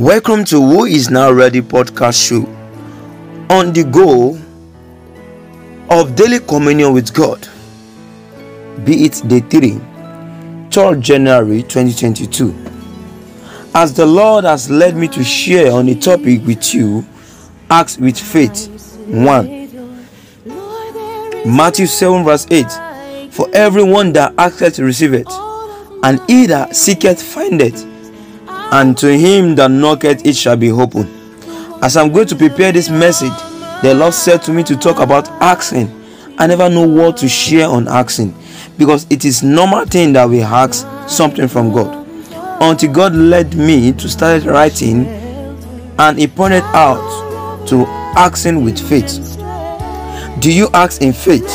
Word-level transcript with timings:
Welcome 0.00 0.46
to 0.46 0.56
Who 0.56 0.86
is 0.86 1.10
Now 1.10 1.30
Ready 1.30 1.60
podcast 1.60 2.26
show 2.26 2.46
on 3.54 3.74
the 3.74 3.84
goal 3.84 4.38
of 5.90 6.16
daily 6.16 6.38
communion 6.38 6.94
with 6.94 7.12
God. 7.12 7.46
Be 8.82 9.04
it 9.04 9.22
day 9.28 9.40
3, 9.40 9.72
3rd 10.70 11.00
January 11.02 11.62
2022. 11.64 12.54
As 13.74 13.92
the 13.92 14.06
Lord 14.06 14.44
has 14.44 14.70
led 14.70 14.96
me 14.96 15.06
to 15.08 15.22
share 15.22 15.70
on 15.70 15.86
a 15.90 15.94
topic 15.94 16.46
with 16.46 16.72
you, 16.72 17.04
Acts 17.68 17.98
with 17.98 18.18
Faith 18.18 18.96
1. 19.06 20.06
Matthew 21.44 21.84
7, 21.84 22.24
verse 22.24 22.46
8 22.50 23.30
For 23.32 23.50
everyone 23.52 24.14
that 24.14 24.32
asketh 24.38 24.78
receiveth, 24.78 25.28
and 26.02 26.22
he 26.26 26.46
that 26.46 26.74
seeketh 26.74 27.20
findeth, 27.22 27.89
and 28.72 28.96
to 28.98 29.16
him 29.16 29.54
that 29.56 29.70
knocketh 29.70 30.24
it 30.24 30.36
shall 30.36 30.56
be 30.56 30.70
opened. 30.70 31.08
As 31.82 31.96
I'm 31.96 32.12
going 32.12 32.26
to 32.28 32.36
prepare 32.36 32.72
this 32.72 32.88
message, 32.90 33.32
the 33.82 33.94
Lord 33.94 34.14
said 34.14 34.42
to 34.42 34.52
me 34.52 34.62
to 34.64 34.76
talk 34.76 34.98
about 35.00 35.28
asking. 35.42 35.96
I 36.38 36.46
never 36.46 36.68
know 36.70 36.86
what 36.86 37.16
to 37.18 37.28
share 37.28 37.68
on 37.68 37.86
asking 37.88 38.34
because 38.78 39.06
it 39.10 39.24
is 39.24 39.42
normal 39.42 39.84
thing 39.84 40.12
that 40.14 40.28
we 40.28 40.40
ask 40.40 40.86
something 41.08 41.48
from 41.48 41.72
God. 41.72 42.06
Until 42.62 42.92
God 42.92 43.14
led 43.14 43.54
me 43.54 43.92
to 43.92 44.08
start 44.08 44.44
writing 44.44 45.06
and 45.98 46.18
he 46.18 46.26
pointed 46.26 46.62
out 46.74 47.66
to 47.68 47.84
asking 48.16 48.64
with 48.64 48.78
faith. 48.78 49.36
Do 50.40 50.52
you 50.52 50.68
ask 50.72 51.02
in 51.02 51.12
faith 51.12 51.50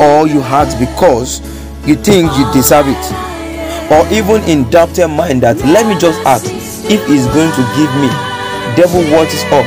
or 0.00 0.26
you 0.26 0.40
ask 0.42 0.78
because 0.78 1.40
you 1.86 1.94
think 1.94 2.32
you 2.36 2.52
deserve 2.52 2.86
it? 2.88 3.23
Or 3.90 4.06
even 4.08 4.42
in 4.48 4.68
doubted 4.70 5.08
mind 5.08 5.42
that 5.42 5.58
let 5.58 5.86
me 5.86 5.98
just 6.00 6.18
ask 6.26 6.46
if 6.90 7.06
he's 7.06 7.26
going 7.28 7.52
to 7.52 7.62
give 7.76 7.92
me 8.00 8.08
devil 8.76 9.02
what 9.12 9.28
is 9.32 9.44
up 9.52 9.64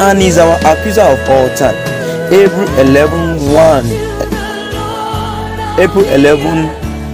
and 0.00 0.20
he's 0.20 0.36
our 0.36 0.58
accuser 0.66 1.02
of 1.02 1.18
all 1.30 1.48
time. 1.56 1.76
Hebrew 2.30 2.66
11 2.82 3.52
1 3.52 3.84
Hebrew 5.78 6.04
11 6.12 6.68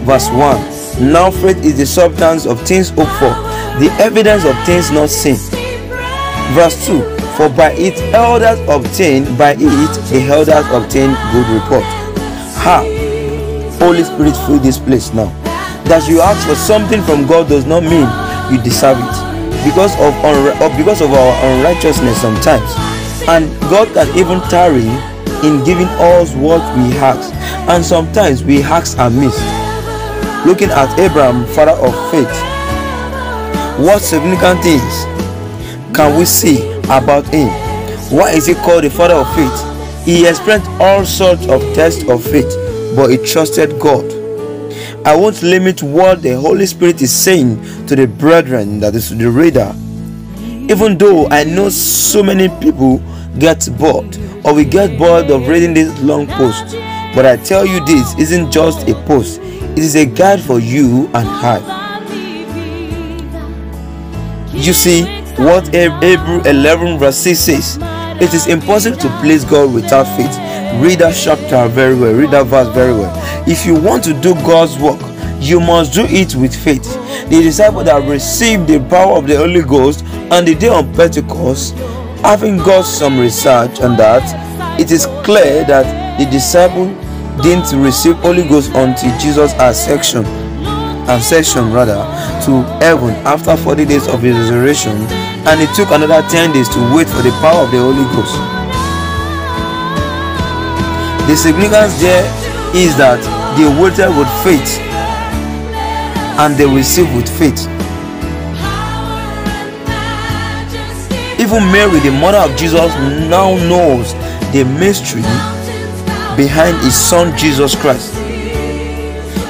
verse 0.04 0.28
1 0.30 1.12
now 1.12 1.30
faith 1.30 1.64
is 1.64 1.76
the 1.78 1.86
substance 1.86 2.46
of 2.46 2.60
things 2.62 2.90
hoped 2.90 3.12
for 3.12 3.34
the 3.78 3.90
evidence 4.00 4.44
of 4.44 4.56
things 4.64 4.90
not 4.90 5.10
seen. 5.10 5.36
Verse 6.54 6.86
2 6.86 7.02
for 7.36 7.48
by 7.50 7.72
it 7.72 7.98
elders 8.14 8.58
obtain 8.68 9.24
by 9.36 9.52
it 9.52 9.92
the 10.10 10.20
elders 10.28 10.66
obtain 10.72 11.14
good 11.32 11.48
report. 11.48 11.84
Ha! 12.64 12.84
Holy 13.78 14.04
spirit 14.04 14.36
fill 14.46 14.58
this 14.58 14.78
place 14.78 15.12
now 15.12 15.41
that 15.88 16.08
you 16.08 16.20
ask 16.20 16.46
for 16.46 16.54
something 16.54 17.02
from 17.02 17.26
God 17.26 17.48
does 17.48 17.66
not 17.66 17.82
mean 17.82 18.08
you 18.52 18.62
deserve 18.62 18.98
it. 18.98 19.16
Because 19.64 19.94
of 20.00 20.12
unri- 20.26 20.58
because 20.76 21.00
of 21.00 21.12
our 21.12 21.32
unrighteousness 21.46 22.20
sometimes. 22.20 22.66
And 23.28 23.48
God 23.70 23.88
can 23.94 24.08
even 24.18 24.40
tarry 24.50 24.86
in 25.46 25.64
giving 25.64 25.88
us 25.98 26.34
what 26.34 26.62
we 26.76 26.96
ask. 26.98 27.32
And 27.68 27.84
sometimes 27.84 28.42
we 28.42 28.62
ask 28.62 28.98
and 28.98 29.16
miss 29.18 29.36
looking 30.44 30.70
at 30.70 30.98
Abraham 30.98 31.46
father 31.54 31.72
of 31.72 31.94
faith 32.10 32.28
what 33.78 34.02
significant 34.02 34.60
things 34.62 35.04
can 35.94 36.18
we 36.18 36.24
see 36.24 36.70
about 36.84 37.26
him? 37.28 37.48
Why 38.10 38.32
is 38.32 38.46
he 38.46 38.54
called 38.54 38.84
the 38.84 38.90
father 38.90 39.14
of 39.14 39.32
faith? 39.34 40.04
He 40.04 40.26
experienced 40.26 40.68
all 40.80 41.04
sorts 41.04 41.46
of 41.46 41.60
tests 41.74 42.02
of 42.08 42.22
faith 42.24 42.50
but 42.96 43.08
he 43.08 43.18
trusted 43.18 43.78
God 43.78 44.04
I 45.04 45.16
won't 45.16 45.42
limit 45.42 45.82
what 45.82 46.22
the 46.22 46.38
Holy 46.38 46.64
Spirit 46.64 47.02
is 47.02 47.12
saying 47.12 47.60
to 47.86 47.96
the 47.96 48.06
brethren, 48.06 48.78
that 48.80 48.94
is 48.94 49.10
the 49.16 49.28
reader. 49.28 49.74
Even 50.70 50.96
though 50.96 51.26
I 51.28 51.42
know 51.42 51.70
so 51.70 52.22
many 52.22 52.48
people 52.60 53.02
get 53.38 53.68
bored 53.78 54.16
or 54.44 54.54
we 54.54 54.64
get 54.64 54.96
bored 54.96 55.28
of 55.30 55.48
reading 55.48 55.74
this 55.74 56.00
long 56.00 56.28
post, 56.28 56.76
but 57.16 57.26
I 57.26 57.36
tell 57.36 57.66
you 57.66 57.84
this 57.84 58.16
isn't 58.16 58.52
just 58.52 58.88
a 58.88 58.94
post, 59.04 59.40
it 59.40 59.78
is 59.78 59.96
a 59.96 60.06
guide 60.06 60.40
for 60.40 60.60
you 60.60 61.06
and 61.14 61.28
I. 61.28 61.82
You 64.52 64.72
see 64.72 65.02
what 65.36 65.66
Hebrew 65.74 66.42
11 66.42 66.98
verse 66.98 67.16
6 67.16 67.38
says 67.38 67.78
it 68.20 68.32
is 68.32 68.46
impossible 68.46 68.98
to 68.98 69.08
please 69.20 69.44
God 69.44 69.74
without 69.74 70.04
faith. 70.16 70.51
Read 70.80 70.98
that 70.98 71.14
chapter 71.14 71.68
very 71.68 71.94
well, 71.94 72.14
read 72.14 72.30
that 72.30 72.46
verse 72.46 72.68
very 72.74 72.92
well. 72.92 73.12
If 73.46 73.66
you 73.66 73.74
want 73.74 74.02
to 74.04 74.14
do 74.20 74.34
God's 74.34 74.78
work, 74.78 75.00
you 75.40 75.60
must 75.60 75.92
do 75.92 76.04
it 76.08 76.34
with 76.34 76.54
faith. 76.54 76.84
The 77.28 77.42
disciple 77.42 77.84
that 77.84 78.08
received 78.08 78.68
the 78.68 78.80
power 78.88 79.18
of 79.18 79.26
the 79.26 79.36
Holy 79.36 79.62
Ghost 79.62 80.04
on 80.30 80.44
the 80.44 80.54
day 80.54 80.68
of 80.68 80.92
Pentecost, 80.94 81.74
having 82.22 82.58
got 82.58 82.82
some 82.82 83.18
research 83.18 83.80
on 83.80 83.96
that, 83.96 84.22
it 84.80 84.90
is 84.90 85.06
clear 85.24 85.64
that 85.64 86.18
the 86.18 86.26
disciple 86.30 86.86
didn't 87.42 87.72
receive 87.80 88.16
Holy 88.16 88.46
Ghost 88.48 88.70
until 88.74 89.16
Jesus 89.18 89.52
ascension, 89.58 90.24
ascension 91.08 91.72
rather, 91.72 92.02
to 92.46 92.62
heaven 92.80 93.10
after 93.26 93.56
40 93.56 93.84
days 93.84 94.08
of 94.08 94.22
his 94.22 94.36
resurrection, 94.36 94.92
and 95.46 95.60
it 95.60 95.74
took 95.74 95.90
another 95.90 96.26
10 96.28 96.52
days 96.52 96.68
to 96.68 96.94
wait 96.94 97.08
for 97.08 97.22
the 97.22 97.30
power 97.40 97.64
of 97.64 97.70
the 97.70 97.78
Holy 97.78 98.04
Ghost. 98.14 98.61
The 101.32 101.38
significance 101.38 101.98
there 101.98 102.26
is 102.76 102.94
that 102.98 103.16
they 103.56 103.64
waited 103.80 104.12
with 104.12 104.28
faith 104.44 104.76
and 106.36 106.52
they 106.60 106.68
receive 106.68 107.08
with 107.16 107.24
faith. 107.24 107.64
Even 111.40 111.64
Mary, 111.72 112.04
the 112.04 112.12
mother 112.20 112.36
of 112.36 112.54
Jesus, 112.58 112.92
now 113.32 113.56
knows 113.64 114.12
the 114.52 114.68
mystery 114.76 115.22
behind 116.36 116.76
his 116.84 116.94
son 116.94 117.34
Jesus 117.34 117.74
Christ. 117.80 118.12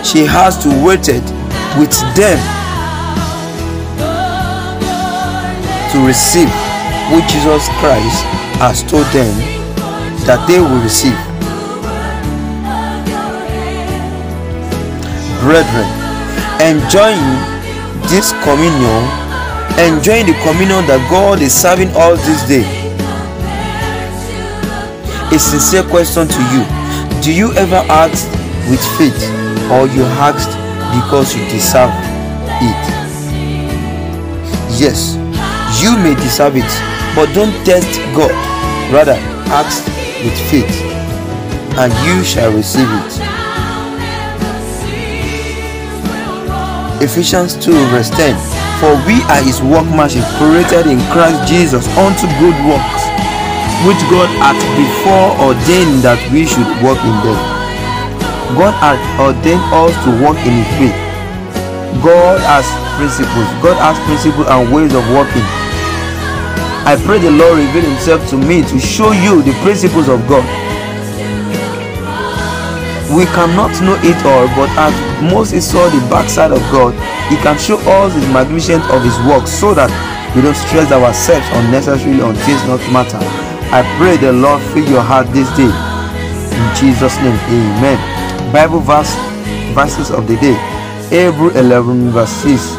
She 0.07 0.23
has 0.23 0.63
to 0.63 0.69
wait 0.87 1.09
it 1.11 1.27
with 1.75 1.91
them 2.15 2.39
to 5.91 6.07
receive 6.07 6.47
what 7.11 7.27
Jesus 7.27 7.67
Christ 7.83 8.23
has 8.63 8.85
told 8.85 9.07
them 9.07 9.35
that 10.31 10.47
they 10.47 10.61
will 10.61 10.81
receive. 10.81 11.32
Brethren, 15.43 15.91
enjoying 16.63 17.19
this 18.07 18.31
communion, 18.47 19.03
enjoying 19.75 20.27
the 20.31 20.39
communion 20.47 20.87
that 20.87 21.03
God 21.11 21.43
is 21.43 21.53
serving 21.53 21.91
us 21.99 22.23
this 22.23 22.47
day. 22.47 22.63
A 25.35 25.39
sincere 25.41 25.83
question 25.83 26.29
to 26.29 26.41
you 26.55 26.63
Do 27.27 27.35
you 27.35 27.51
ever 27.55 27.83
ask 27.91 28.23
with 28.71 28.79
faith 28.95 29.19
or 29.67 29.91
you 29.91 30.07
asked 30.23 30.55
because 30.95 31.35
you 31.35 31.43
deserve 31.51 31.91
it? 32.63 32.83
Yes, 34.79 35.19
you 35.83 35.99
may 35.99 36.15
deserve 36.15 36.55
it, 36.55 36.71
but 37.19 37.35
don't 37.35 37.53
test 37.67 37.91
God. 38.15 38.31
Rather, 38.95 39.19
ask 39.51 39.85
with 40.23 40.39
faith 40.49 40.71
and 41.75 41.91
you 42.07 42.23
shall 42.23 42.53
receive 42.55 42.87
it. 42.87 43.42
Ephesians 47.03 47.59
2 47.59 47.73
verse 47.91 48.11
10 48.15 48.39
For 48.79 48.95
we 49.11 49.19
are 49.27 49.43
his 49.43 49.59
workmanship 49.59 50.23
created 50.39 50.87
in 50.87 51.03
Christ 51.11 51.51
Jesus 51.51 51.83
unto 51.99 52.31
good 52.39 52.55
works 52.63 53.03
which 53.83 53.99
God 54.07 54.31
hath 54.39 54.63
before 54.79 55.35
ordained 55.43 56.07
that 56.07 56.23
we 56.31 56.47
should 56.47 56.71
walk 56.79 57.03
in 57.03 57.17
them. 57.27 57.35
God 58.55 58.71
hath 58.79 59.03
ordained 59.19 59.67
us 59.75 59.91
to 60.07 60.11
walk 60.23 60.39
in 60.47 60.55
his 60.63 60.71
way. 60.79 60.95
God 62.07 62.39
has 62.47 62.63
principles. 62.95 63.51
God 63.59 63.75
has 63.83 63.99
principles 64.07 64.47
and 64.47 64.71
ways 64.71 64.95
of 64.95 65.03
working. 65.11 65.43
I 66.87 66.95
pray 67.03 67.19
the 67.19 67.35
Lord 67.35 67.59
reveal 67.59 67.83
himself 67.83 68.23
to 68.31 68.39
me 68.39 68.63
to 68.63 68.79
show 68.79 69.11
you 69.11 69.43
the 69.43 69.59
principles 69.67 70.07
of 70.07 70.23
God 70.31 70.47
we 73.13 73.25
cannot 73.37 73.73
know 73.85 73.97
it 74.01 74.17
all, 74.25 74.49
but 74.57 74.71
as 74.81 74.95
Moses 75.33 75.71
saw 75.71 75.89
the 75.91 76.01
backside 76.09 76.51
of 76.51 76.61
God, 76.73 76.95
he 77.29 77.37
can 77.37 77.59
show 77.59 77.77
us 78.01 78.15
the 78.15 78.33
magnificence 78.33 78.85
of 78.91 79.05
his 79.05 79.17
work 79.29 79.47
so 79.47 79.75
that 79.75 79.93
we 80.35 80.41
don't 80.41 80.57
stress 80.57 80.91
ourselves 80.91 81.47
unnecessarily 81.53 82.23
on 82.23 82.35
things 82.49 82.65
not 82.65 82.81
matter. 82.93 83.21
I 83.69 83.85
pray 83.99 84.17
the 84.17 84.33
Lord 84.33 84.63
fill 84.73 84.89
your 84.89 85.03
heart 85.03 85.27
this 85.29 85.49
day. 85.57 85.69
In 85.69 86.69
Jesus' 86.77 87.17
name, 87.19 87.37
amen. 87.53 88.53
Bible 88.53 88.81
verse 88.81 89.15
verses 89.75 90.11
of 90.11 90.27
the 90.27 90.37
day. 90.37 90.57
Hebrew 91.09 91.51
11 91.51 92.11
verse 92.11 92.31
6. 92.31 92.77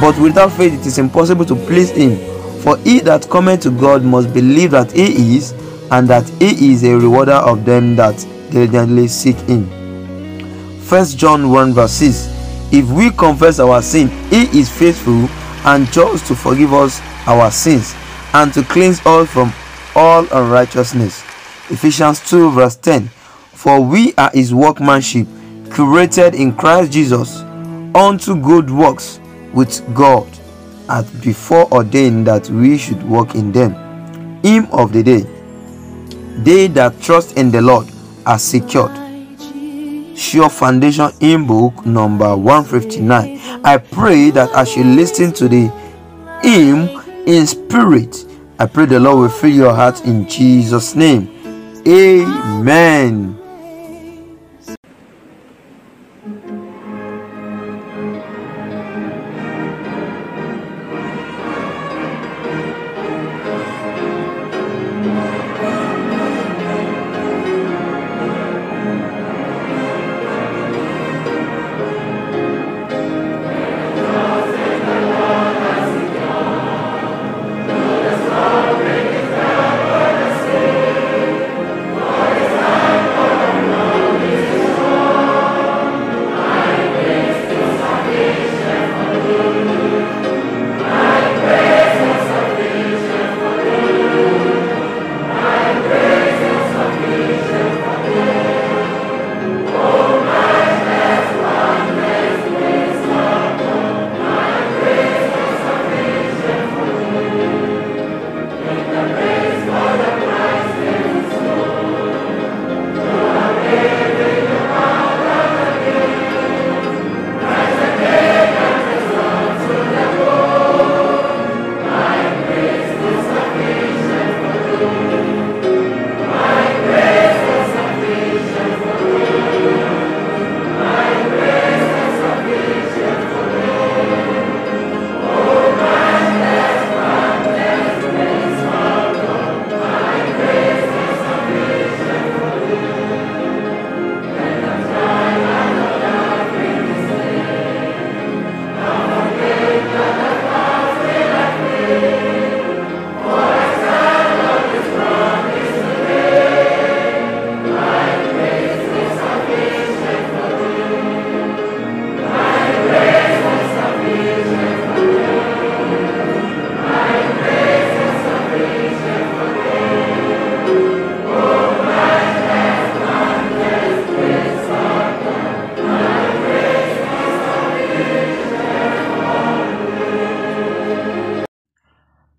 But 0.00 0.18
without 0.18 0.52
faith 0.52 0.72
it 0.72 0.86
is 0.86 0.98
impossible 0.98 1.44
to 1.44 1.54
please 1.54 1.90
him. 1.90 2.16
For 2.60 2.78
he 2.78 3.00
that 3.00 3.28
cometh 3.28 3.62
to 3.62 3.70
God 3.70 4.04
must 4.04 4.32
believe 4.32 4.70
that 4.70 4.92
he 4.92 5.36
is, 5.36 5.52
and 5.90 6.08
that 6.08 6.28
he 6.40 6.72
is 6.72 6.84
a 6.84 6.96
rewarder 6.96 7.32
of 7.32 7.64
them 7.64 7.96
that 7.96 8.16
diligently 8.50 9.08
seek 9.08 9.36
him. 9.40 9.64
1 10.88 11.04
John 11.16 11.50
1 11.50 11.72
verse 11.72 11.92
6 11.92 12.72
If 12.72 12.90
we 12.90 13.10
confess 13.10 13.60
our 13.60 13.80
sin, 13.82 14.08
he 14.28 14.42
is 14.58 14.68
faithful 14.70 15.28
and 15.64 15.90
just 15.92 16.26
to 16.26 16.34
forgive 16.34 16.72
us 16.72 17.00
our 17.26 17.50
sins 17.50 17.94
and 18.34 18.52
to 18.54 18.62
cleanse 18.62 19.04
us 19.06 19.28
from 19.30 19.52
all 19.94 20.26
unrighteousness. 20.32 21.22
Ephesians 21.70 22.20
2 22.28 22.50
verse 22.50 22.76
10 22.76 23.08
For 23.52 23.80
we 23.80 24.14
are 24.14 24.30
his 24.32 24.54
workmanship, 24.54 25.26
created 25.70 26.34
in 26.34 26.52
Christ 26.54 26.92
Jesus 26.92 27.40
unto 27.94 28.40
good 28.40 28.70
works, 28.70 29.18
which 29.52 29.80
God 29.94 30.26
hath 30.88 31.22
before 31.22 31.72
ordained 31.72 32.26
that 32.26 32.48
we 32.50 32.76
should 32.78 33.02
walk 33.08 33.34
in 33.34 33.52
them. 33.52 33.74
Hymn 34.42 34.66
of 34.72 34.92
the 34.92 35.02
day 35.02 35.20
They 36.42 36.66
that 36.68 37.00
trust 37.00 37.36
in 37.36 37.50
the 37.50 37.60
Lord 37.60 37.86
are 38.30 38.38
secured. 38.38 38.96
Sure 40.16 40.48
Foundation 40.48 41.10
in 41.20 41.46
book 41.48 41.84
number 41.84 42.36
159. 42.36 43.64
I 43.64 43.76
pray 43.78 44.30
that 44.30 44.52
as 44.52 44.76
you 44.76 44.84
listen 44.84 45.32
to 45.32 45.48
the 45.48 45.66
hymn 46.40 46.88
in 47.26 47.46
spirit, 47.46 48.24
I 48.60 48.66
pray 48.66 48.86
the 48.86 49.00
Lord 49.00 49.18
will 49.18 49.28
fill 49.28 49.50
your 49.50 49.74
heart 49.74 50.04
in 50.04 50.28
Jesus' 50.28 50.94
name. 50.94 51.28
Amen. 51.88 53.39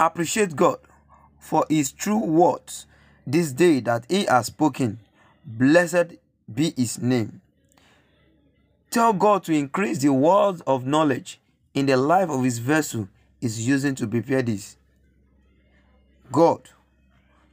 Appreciate 0.05 0.55
God 0.55 0.79
for 1.39 1.65
his 1.69 1.91
true 1.91 2.23
words 2.23 2.87
this 3.25 3.51
day 3.51 3.79
that 3.81 4.05
he 4.09 4.25
has 4.25 4.47
spoken. 4.47 4.99
Blessed 5.45 6.15
be 6.53 6.73
his 6.75 7.01
name. 7.01 7.41
Tell 8.89 9.13
God 9.13 9.43
to 9.45 9.53
increase 9.53 9.99
the 9.99 10.11
words 10.11 10.61
of 10.67 10.85
knowledge 10.85 11.39
in 11.73 11.85
the 11.85 11.97
life 11.97 12.29
of 12.29 12.43
his 12.43 12.59
vessel 12.59 13.07
is 13.39 13.65
using 13.67 13.95
to 13.95 14.07
prepare 14.07 14.41
this. 14.41 14.75
God, 16.31 16.69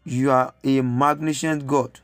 you 0.04 0.30
are 0.30 0.54
a 0.64 0.80
magnificent 0.80 1.66
God. 1.66 2.00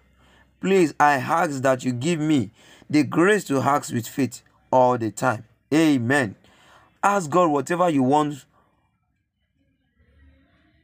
Please, 0.60 0.94
I 0.98 1.14
ask 1.14 1.62
that 1.62 1.84
you 1.84 1.92
give 1.92 2.20
me 2.20 2.50
the 2.88 3.02
grace 3.02 3.44
to 3.44 3.60
ask 3.60 3.92
with 3.92 4.06
faith 4.06 4.42
all 4.70 4.96
the 4.98 5.10
time. 5.10 5.44
Amen. 5.72 6.36
Ask 7.02 7.28
God 7.28 7.50
whatever 7.50 7.88
you 7.90 8.02
want 8.02 8.44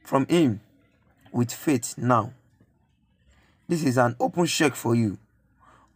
from 0.03 0.25
Him 0.27 0.61
with 1.31 1.51
faith 1.51 1.97
now. 1.97 2.33
This 3.67 3.83
is 3.83 3.97
an 3.97 4.15
open 4.19 4.45
check 4.45 4.75
for 4.75 4.95
you. 4.95 5.17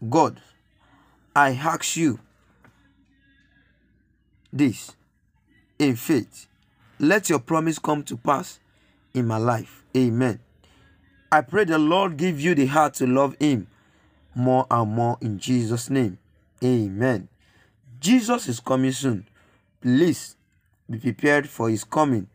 God, 0.10 0.42
I 1.36 1.52
ask 1.52 1.98
you 1.98 2.20
this 4.54 4.94
in 5.78 5.96
faith. 5.96 6.48
Let 7.00 7.30
your 7.30 7.40
promise 7.40 7.80
come 7.80 8.04
to 8.04 8.16
pass 8.16 8.60
in 9.14 9.28
my 9.28 9.38
life. 9.38 9.84
Amen. 9.96 10.40
I 11.32 11.42
pray 11.42 11.66
the 11.66 11.78
Lord 11.78 12.16
give 12.18 12.40
you 12.40 12.56
the 12.56 12.68
heart 12.68 12.94
to 12.96 13.08
love 13.08 13.36
Him 13.40 13.68
more 14.34 14.66
and 14.72 14.92
more 14.92 15.18
in 15.22 15.40
Jesus' 15.40 15.90
name. 15.90 16.18
Amen. 16.64 17.28
Jesus 18.00 18.48
is 18.48 18.60
coming 18.60 18.92
soon. 18.92 19.28
Please 19.82 20.36
be 20.90 21.00
prepared 21.00 21.50
for 21.50 21.70
His 21.70 21.84
coming. 21.84 22.28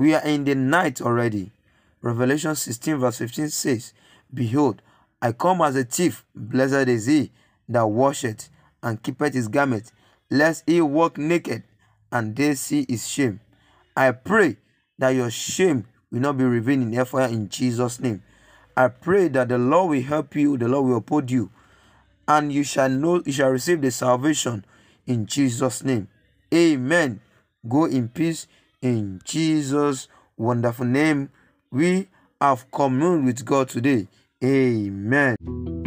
We 0.00 0.14
are 0.14 0.24
in 0.24 0.44
the 0.44 0.54
night 0.54 1.02
already. 1.02 1.50
Revelation 2.00 2.54
16 2.54 2.96
verse 2.96 3.18
15 3.18 3.50
says, 3.50 3.92
Behold, 4.32 4.80
I 5.20 5.32
come 5.32 5.60
as 5.60 5.76
a 5.76 5.84
thief. 5.84 6.24
Blessed 6.34 6.88
is 6.88 7.04
he 7.04 7.30
that 7.68 7.86
washeth 7.86 8.48
and 8.82 9.02
keepeth 9.02 9.34
his 9.34 9.48
garment, 9.48 9.92
lest 10.30 10.64
he 10.66 10.80
walk 10.80 11.18
naked 11.18 11.64
and 12.10 12.34
they 12.34 12.54
see 12.54 12.86
his 12.88 13.06
shame. 13.06 13.40
I 13.94 14.12
pray 14.12 14.56
that 14.96 15.10
your 15.10 15.30
shame 15.30 15.84
will 16.10 16.20
not 16.20 16.38
be 16.38 16.44
revealed 16.44 16.80
in 16.80 17.04
fire 17.04 17.28
in 17.28 17.50
Jesus' 17.50 18.00
name. 18.00 18.22
I 18.74 18.88
pray 18.88 19.28
that 19.28 19.50
the 19.50 19.58
Lord 19.58 19.90
will 19.90 20.02
help 20.02 20.34
you, 20.34 20.56
the 20.56 20.66
Lord 20.66 20.86
will 20.86 20.96
uphold 20.96 21.30
you, 21.30 21.50
and 22.26 22.50
you 22.50 22.64
shall 22.64 22.88
know 22.88 23.22
you 23.26 23.32
shall 23.32 23.50
receive 23.50 23.82
the 23.82 23.90
salvation 23.90 24.64
in 25.06 25.26
Jesus' 25.26 25.84
name. 25.84 26.08
Amen. 26.54 27.20
Go 27.68 27.84
in 27.84 28.08
peace 28.08 28.46
in 28.82 29.20
Jesus' 29.24 30.08
wonderful 30.36 30.86
name, 30.86 31.30
we 31.70 32.08
have 32.40 32.70
communed 32.70 33.26
with 33.26 33.44
God 33.44 33.68
today. 33.68 34.08
Amen. 34.42 35.79